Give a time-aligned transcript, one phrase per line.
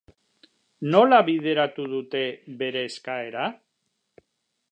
[0.95, 2.23] Nola bideratu dute
[2.63, 3.47] bere eskaera?